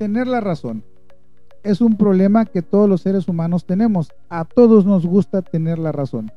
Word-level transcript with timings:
tener 0.00 0.26
la 0.26 0.40
razón 0.40 0.82
es 1.62 1.82
un 1.82 1.98
problema 1.98 2.46
que 2.46 2.62
todos 2.62 2.88
los 2.88 3.02
seres 3.02 3.28
humanos 3.28 3.66
tenemos. 3.66 4.10
A 4.30 4.46
todos 4.46 4.86
nos 4.86 5.04
gusta 5.04 5.42
tener 5.42 5.78
la 5.78 5.92
razón. 5.92 6.32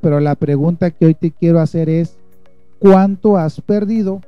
Pero 0.00 0.20
la 0.20 0.34
pregunta 0.36 0.90
que 0.90 1.04
hoy 1.04 1.14
te 1.14 1.30
quiero 1.30 1.60
hacer 1.60 1.90
es, 1.90 2.16
¿cuánto 2.78 3.36
has 3.36 3.60
perdido 3.60 4.22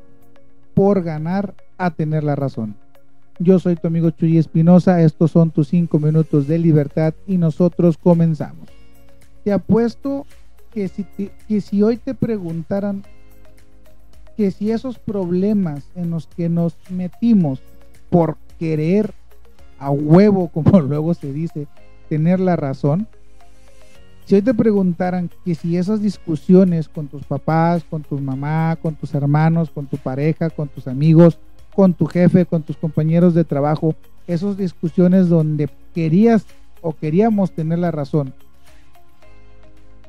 por 0.74 1.02
ganar 1.02 1.54
a 1.78 1.90
tener 1.90 2.22
la 2.22 2.36
razón? 2.36 2.76
Yo 3.38 3.58
soy 3.58 3.76
tu 3.76 3.86
amigo 3.86 4.10
Chuy 4.10 4.36
Espinosa, 4.36 5.00
estos 5.00 5.30
son 5.30 5.52
tus 5.52 5.68
cinco 5.68 5.98
minutos 5.98 6.46
de 6.46 6.58
libertad 6.58 7.14
y 7.26 7.38
nosotros 7.38 7.96
comenzamos. 7.96 8.68
Te 9.42 9.54
apuesto 9.54 10.26
que 10.70 10.88
si, 10.88 11.06
que 11.48 11.62
si 11.62 11.82
hoy 11.82 11.96
te 11.96 12.12
preguntaran 12.12 13.04
que 14.36 14.50
si 14.50 14.70
esos 14.70 14.98
problemas 14.98 15.88
en 15.94 16.10
los 16.10 16.26
que 16.26 16.50
nos 16.50 16.76
metimos 16.90 17.62
por 18.10 18.36
querer 18.58 19.12
a 19.78 19.90
huevo, 19.90 20.48
como 20.52 20.80
luego 20.80 21.14
se 21.14 21.32
dice, 21.32 21.66
tener 22.08 22.40
la 22.40 22.56
razón, 22.56 23.08
si 24.26 24.34
hoy 24.34 24.42
te 24.42 24.54
preguntaran 24.54 25.30
que 25.44 25.54
si 25.54 25.76
esas 25.76 26.02
discusiones 26.02 26.88
con 26.88 27.06
tus 27.06 27.22
papás, 27.22 27.84
con 27.88 28.02
tu 28.02 28.18
mamá, 28.18 28.76
con 28.82 28.96
tus 28.96 29.14
hermanos, 29.14 29.70
con 29.70 29.86
tu 29.86 29.98
pareja, 29.98 30.50
con 30.50 30.66
tus 30.66 30.88
amigos, 30.88 31.38
con 31.72 31.94
tu 31.94 32.06
jefe, 32.06 32.44
con 32.44 32.64
tus 32.64 32.76
compañeros 32.76 33.34
de 33.34 33.44
trabajo, 33.44 33.94
esas 34.26 34.56
discusiones 34.56 35.28
donde 35.28 35.70
querías 35.94 36.44
o 36.80 36.92
queríamos 36.92 37.52
tener 37.52 37.78
la 37.78 37.92
razón, 37.92 38.34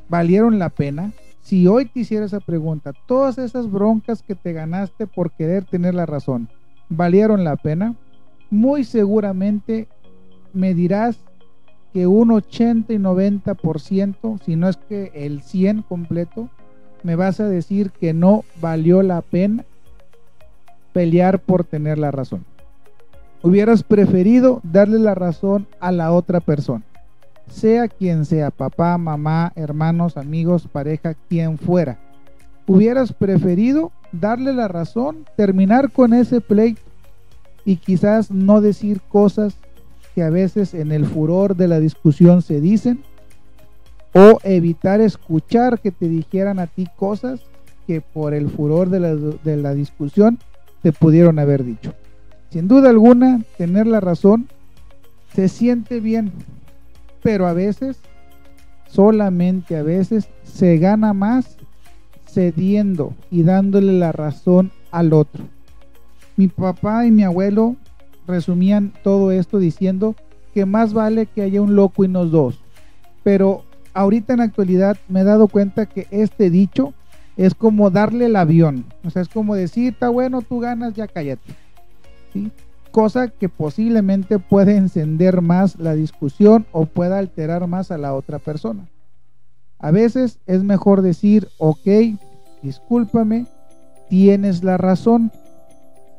valieron 0.10 0.58
la 0.58 0.70
pena? 0.70 1.14
Si 1.42 1.68
hoy 1.68 1.86
te 1.86 2.00
hiciera 2.00 2.26
esa 2.26 2.40
pregunta, 2.40 2.94
todas 3.06 3.38
esas 3.38 3.72
broncas 3.72 4.24
que 4.24 4.34
te 4.34 4.52
ganaste 4.52 5.06
por 5.06 5.30
querer 5.30 5.64
tener 5.64 5.94
la 5.94 6.08
razón, 6.08 6.50
¿valieron 6.90 7.44
la 7.44 7.56
pena? 7.56 7.94
Muy 8.50 8.84
seguramente 8.84 9.88
me 10.54 10.74
dirás 10.74 11.18
que 11.94 12.08
un 12.08 12.32
80 12.32 12.94
y 12.94 12.98
90%, 12.98 14.42
si 14.44 14.56
no 14.56 14.70
es 14.70 14.78
que 14.78 15.12
el 15.14 15.42
100 15.42 15.82
completo, 15.82 16.50
me 17.04 17.16
vas 17.16 17.40
a 17.40 17.48
decir 17.48 17.92
que 17.92 18.14
no 18.14 18.44
valió 18.62 19.04
la 19.04 19.22
pena 19.22 19.66
pelear 20.94 21.40
por 21.40 21.64
tener 21.64 21.98
la 21.98 22.12
razón. 22.12 22.46
Hubieras 23.44 23.84
preferido 23.84 24.62
darle 24.64 25.00
la 25.00 25.14
razón 25.14 25.68
a 25.80 25.92
la 25.92 26.12
otra 26.12 26.40
persona, 26.40 26.84
sea 27.48 27.88
quien 27.88 28.26
sea, 28.26 28.50
papá, 28.50 28.98
mamá, 28.98 29.52
hermanos, 29.56 30.18
amigos, 30.18 30.68
pareja, 30.72 31.14
quien 31.30 31.58
fuera. 31.58 32.00
Hubieras 32.66 33.14
preferido 33.14 33.92
darle 34.12 34.54
la 34.54 34.68
razón, 34.68 35.26
terminar 35.36 35.92
con 35.92 36.14
ese 36.14 36.42
pleito 36.42 36.87
y 37.68 37.76
quizás 37.76 38.32
no 38.32 38.62
decir 38.62 39.02
cosas 39.10 39.58
que 40.16 40.24
a 40.24 40.30
veces 40.30 40.74
en 40.74 40.94
el 40.94 41.06
furor 41.06 41.58
de 41.58 41.68
la 41.68 41.82
discusión 41.82 42.42
se 42.42 42.62
dicen, 42.62 43.04
o 44.14 44.40
evitar 44.44 45.02
escuchar 45.02 45.82
que 45.82 45.92
te 45.92 46.08
dijeran 46.08 46.60
a 46.60 46.68
ti 46.68 46.88
cosas 46.96 47.42
que 47.86 48.00
por 48.00 48.34
el 48.34 48.50
furor 48.50 48.90
de 48.90 49.02
la, 49.02 49.16
de 49.16 49.58
la 49.58 49.74
discusión 49.74 50.40
te 50.82 50.94
pudieron 50.94 51.40
haber 51.40 51.66
dicho. 51.66 51.94
Sin 52.52 52.70
duda 52.70 52.90
alguna, 52.90 53.42
tener 53.58 53.86
la 53.86 54.00
razón 54.00 54.48
se 55.36 55.50
siente 55.50 56.00
bien, 56.00 56.32
pero 57.22 57.48
a 57.48 57.54
veces, 57.54 57.98
solamente 58.88 59.76
a 59.76 59.84
veces, 59.84 60.30
se 60.46 60.78
gana 60.78 61.12
más 61.12 61.58
cediendo 62.30 63.14
y 63.30 63.44
dándole 63.44 63.92
la 63.92 64.14
razón 64.14 64.72
al 64.90 65.12
otro. 65.12 65.57
Mi 66.38 66.48
papá 66.48 67.06
y 67.06 67.12
mi 67.12 67.24
abuelo 67.24 67.76
resumían 68.28 68.94
todo 69.04 69.32
esto 69.32 69.60
diciendo 69.60 70.16
que 70.54 70.66
más 70.66 70.94
vale 70.94 71.26
que 71.26 71.42
haya 71.42 71.62
un 71.62 71.76
loco 71.76 72.06
y 72.06 72.08
no 72.08 72.26
dos. 72.26 72.60
Pero 73.24 73.64
ahorita 73.94 74.34
en 74.34 74.40
la 74.40 74.46
actualidad 74.46 74.98
me 75.10 75.22
he 75.22 75.24
dado 75.24 75.48
cuenta 75.48 75.88
que 75.88 76.08
este 76.12 76.50
dicho 76.50 76.94
es 77.36 77.54
como 77.54 77.90
darle 77.90 78.26
el 78.26 78.36
avión. 78.36 78.86
O 79.04 79.10
sea, 79.10 79.22
es 79.22 79.30
como 79.30 79.56
decir, 79.56 79.94
está 79.94 80.10
bueno, 80.10 80.42
tú 80.42 80.60
ganas, 80.60 80.94
ya 80.94 81.08
cállate. 81.08 81.54
Cosa 82.92 83.28
que 83.28 83.50
posiblemente 83.50 84.40
puede 84.40 84.76
encender 84.76 85.42
más 85.42 85.78
la 85.80 85.94
discusión 85.94 86.66
o 86.72 86.86
pueda 86.86 87.20
alterar 87.20 87.68
más 87.68 87.92
a 87.92 87.98
la 87.98 88.14
otra 88.14 88.40
persona. 88.40 88.88
A 89.80 89.92
veces 89.92 90.40
es 90.48 90.64
mejor 90.64 91.02
decir, 91.02 91.48
ok, 91.60 91.88
discúlpame, 92.64 93.46
tienes 94.10 94.64
la 94.64 94.78
razón. 94.78 95.32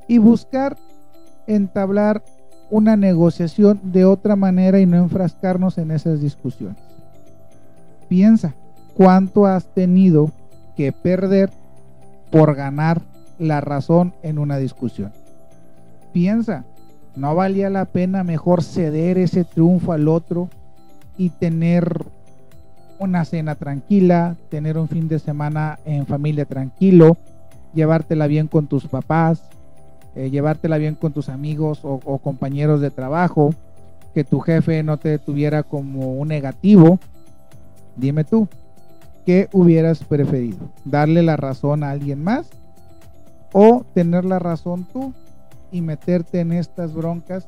Y 0.08 0.18
buscar 0.18 0.76
entablar 1.46 2.22
una 2.70 2.96
negociación 2.96 3.80
de 3.82 4.04
otra 4.04 4.36
manera 4.36 4.80
y 4.80 4.86
no 4.86 4.96
enfrascarnos 4.96 5.78
en 5.78 5.90
esas 5.90 6.20
discusiones. 6.20 6.76
Piensa 8.08 8.54
cuánto 8.94 9.46
has 9.46 9.66
tenido 9.74 10.32
que 10.76 10.92
perder 10.92 11.50
por 12.30 12.54
ganar 12.54 13.00
la 13.38 13.60
razón 13.60 14.14
en 14.22 14.38
una 14.38 14.58
discusión. 14.58 15.12
Piensa, 16.12 16.64
¿no 17.16 17.34
valía 17.34 17.70
la 17.70 17.84
pena 17.84 18.24
mejor 18.24 18.62
ceder 18.62 19.18
ese 19.18 19.44
triunfo 19.44 19.92
al 19.92 20.08
otro 20.08 20.48
y 21.16 21.30
tener 21.30 22.06
una 22.98 23.24
cena 23.24 23.54
tranquila, 23.54 24.36
tener 24.50 24.76
un 24.76 24.88
fin 24.88 25.08
de 25.08 25.18
semana 25.18 25.78
en 25.84 26.06
familia 26.06 26.44
tranquilo, 26.44 27.16
llevártela 27.74 28.26
bien 28.26 28.48
con 28.48 28.66
tus 28.66 28.86
papás, 28.86 29.42
eh, 30.18 30.30
llevártela 30.30 30.78
bien 30.78 30.96
con 30.96 31.12
tus 31.12 31.28
amigos 31.28 31.84
o, 31.84 32.00
o, 32.04 32.18
compañeros 32.18 32.80
de 32.80 32.90
trabajo, 32.90 33.54
que 34.14 34.24
tu 34.24 34.40
jefe 34.40 34.82
no 34.82 34.96
te 34.96 35.16
tuviera 35.20 35.62
como 35.62 36.14
un 36.14 36.26
negativo. 36.26 36.98
Dime 37.94 38.24
tú, 38.24 38.48
¿qué 39.24 39.48
hubieras 39.52 40.02
preferido? 40.02 40.58
¿Darle 40.84 41.22
la 41.22 41.36
razón 41.36 41.84
a 41.84 41.92
alguien 41.92 42.24
más 42.24 42.50
o 43.52 43.84
tener 43.94 44.24
la 44.24 44.40
razón 44.40 44.88
tú 44.92 45.14
y 45.70 45.82
meterte 45.82 46.40
en 46.40 46.50
estas 46.50 46.94
broncas 46.94 47.46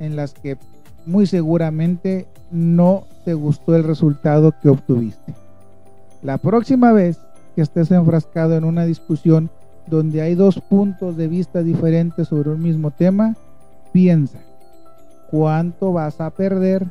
en 0.00 0.16
las 0.16 0.34
que 0.34 0.58
muy 1.06 1.26
seguramente 1.28 2.26
no 2.50 3.04
te 3.24 3.34
gustó 3.34 3.76
el 3.76 3.84
resultado 3.84 4.52
que 4.60 4.70
obtuviste? 4.70 5.34
La 6.20 6.38
próxima 6.38 6.90
vez 6.90 7.20
que 7.54 7.62
estés 7.62 7.92
enfrascado 7.92 8.56
en 8.56 8.64
una 8.64 8.86
discusión, 8.86 9.50
donde 9.86 10.22
hay 10.22 10.34
dos 10.34 10.60
puntos 10.60 11.16
de 11.16 11.28
vista 11.28 11.62
diferentes 11.62 12.28
sobre 12.28 12.50
un 12.50 12.62
mismo 12.62 12.90
tema, 12.90 13.36
piensa 13.92 14.38
cuánto 15.30 15.92
vas 15.92 16.20
a 16.20 16.30
perder 16.30 16.86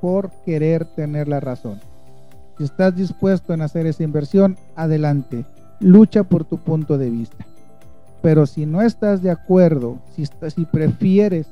por 0.00 0.30
querer 0.44 0.84
tener 0.84 1.28
la 1.28 1.40
razón. 1.40 1.80
Si 2.56 2.64
estás 2.64 2.96
dispuesto 2.96 3.54
en 3.54 3.62
hacer 3.62 3.86
esa 3.86 4.02
inversión, 4.02 4.56
adelante, 4.74 5.44
lucha 5.80 6.24
por 6.24 6.44
tu 6.44 6.58
punto 6.58 6.98
de 6.98 7.10
vista. 7.10 7.46
Pero 8.20 8.46
si 8.46 8.66
no 8.66 8.82
estás 8.82 9.22
de 9.22 9.30
acuerdo, 9.30 9.98
si, 10.14 10.26
si 10.26 10.64
prefieres 10.64 11.46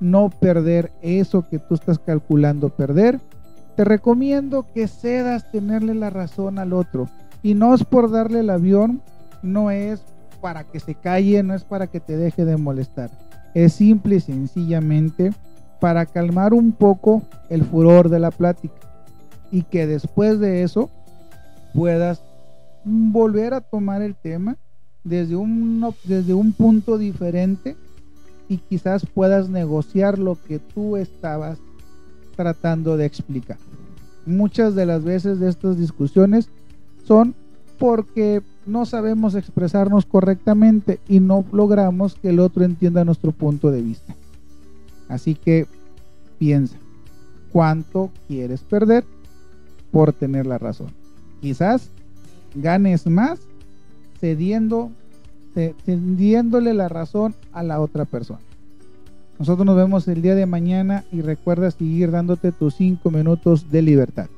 no 0.00 0.30
perder 0.30 0.90
eso 1.00 1.44
que 1.48 1.58
tú 1.58 1.74
estás 1.74 1.98
calculando 1.98 2.70
perder, 2.70 3.20
te 3.76 3.84
recomiendo 3.84 4.66
que 4.74 4.88
cedas 4.88 5.48
tenerle 5.52 5.94
la 5.94 6.10
razón 6.10 6.58
al 6.58 6.72
otro. 6.72 7.08
Y 7.42 7.54
no 7.54 7.74
es 7.74 7.84
por 7.84 8.10
darle 8.10 8.40
el 8.40 8.50
avión, 8.50 9.00
no 9.42 9.70
es 9.70 10.02
para 10.40 10.64
que 10.64 10.80
se 10.80 10.94
calle, 10.94 11.42
no 11.42 11.54
es 11.54 11.64
para 11.64 11.86
que 11.86 12.00
te 12.00 12.16
deje 12.16 12.44
de 12.44 12.56
molestar. 12.56 13.10
Es 13.54 13.74
simple 13.74 14.16
y 14.16 14.20
sencillamente 14.20 15.32
para 15.80 16.06
calmar 16.06 16.54
un 16.54 16.72
poco 16.72 17.22
el 17.48 17.64
furor 17.64 18.08
de 18.08 18.18
la 18.18 18.30
plática 18.30 18.74
y 19.50 19.62
que 19.62 19.86
después 19.86 20.40
de 20.40 20.62
eso 20.62 20.90
puedas 21.74 22.22
volver 22.84 23.54
a 23.54 23.60
tomar 23.60 24.02
el 24.02 24.14
tema 24.14 24.56
desde 25.04 25.36
un, 25.36 25.94
desde 26.04 26.34
un 26.34 26.52
punto 26.52 26.98
diferente 26.98 27.76
y 28.48 28.58
quizás 28.58 29.06
puedas 29.06 29.48
negociar 29.48 30.18
lo 30.18 30.36
que 30.46 30.58
tú 30.58 30.96
estabas 30.96 31.58
tratando 32.36 32.96
de 32.96 33.04
explicar. 33.04 33.58
Muchas 34.26 34.74
de 34.74 34.86
las 34.86 35.04
veces 35.04 35.38
de 35.40 35.48
estas 35.48 35.78
discusiones 35.78 36.48
son 37.04 37.34
porque 37.78 38.42
no 38.66 38.86
sabemos 38.86 39.34
expresarnos 39.34 40.04
correctamente 40.04 41.00
y 41.08 41.20
no 41.20 41.44
logramos 41.52 42.14
que 42.14 42.30
el 42.30 42.40
otro 42.40 42.64
entienda 42.64 43.04
nuestro 43.04 43.32
punto 43.32 43.70
de 43.70 43.82
vista. 43.82 44.14
Así 45.08 45.34
que 45.34 45.66
piensa, 46.38 46.76
¿cuánto 47.52 48.10
quieres 48.26 48.60
perder 48.62 49.04
por 49.90 50.12
tener 50.12 50.46
la 50.46 50.58
razón? 50.58 50.88
Quizás 51.40 51.90
ganes 52.54 53.06
más 53.06 53.40
cediendo, 54.20 54.90
cediéndole 55.84 56.74
la 56.74 56.88
razón 56.88 57.34
a 57.52 57.62
la 57.62 57.80
otra 57.80 58.04
persona. 58.04 58.40
Nosotros 59.38 59.64
nos 59.64 59.76
vemos 59.76 60.08
el 60.08 60.20
día 60.20 60.34
de 60.34 60.46
mañana 60.46 61.04
y 61.12 61.20
recuerda 61.20 61.70
seguir 61.70 62.10
dándote 62.10 62.50
tus 62.50 62.74
cinco 62.74 63.10
minutos 63.10 63.70
de 63.70 63.82
libertad. 63.82 64.28